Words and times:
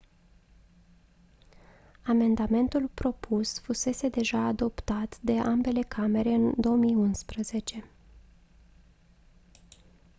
amendamentul 2.05 2.87
propus 2.93 3.59
fusese 3.59 4.09
deja 4.09 4.37
adoptat 4.45 5.17
de 5.19 5.39
ambele 5.39 5.81
camere 5.81 6.29
în 6.29 6.53
2011 6.57 7.89